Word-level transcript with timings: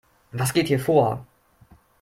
Was 0.31 0.51
geht 0.55 0.67
hier 0.67 0.79
vor? 0.79 1.27